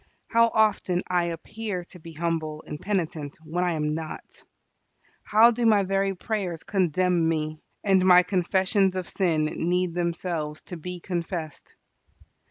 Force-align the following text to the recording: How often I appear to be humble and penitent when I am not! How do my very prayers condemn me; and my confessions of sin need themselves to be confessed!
How 0.29 0.47
often 0.47 1.03
I 1.09 1.25
appear 1.25 1.83
to 1.89 1.99
be 1.99 2.13
humble 2.13 2.63
and 2.65 2.81
penitent 2.81 3.37
when 3.45 3.63
I 3.63 3.73
am 3.73 3.93
not! 3.93 4.43
How 5.21 5.51
do 5.51 5.63
my 5.63 5.83
very 5.83 6.15
prayers 6.15 6.63
condemn 6.63 7.29
me; 7.29 7.61
and 7.83 8.03
my 8.03 8.23
confessions 8.23 8.95
of 8.95 9.07
sin 9.07 9.45
need 9.45 9.93
themselves 9.93 10.63
to 10.63 10.75
be 10.77 10.99
confessed! 11.01 11.75